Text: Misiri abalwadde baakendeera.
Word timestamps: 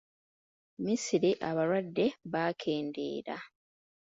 Misiri 0.83 1.31
abalwadde 1.49 2.05
baakendeera. 2.31 3.37